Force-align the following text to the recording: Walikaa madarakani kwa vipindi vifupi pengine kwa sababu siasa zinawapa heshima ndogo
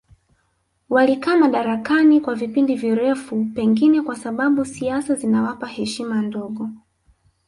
Walikaa 0.89 1.35
madarakani 1.37 2.21
kwa 2.21 2.35
vipindi 2.35 2.75
vifupi 2.75 3.45
pengine 3.45 4.01
kwa 4.01 4.15
sababu 4.15 4.65
siasa 4.65 5.15
zinawapa 5.15 5.67
heshima 5.67 6.21
ndogo 6.21 6.69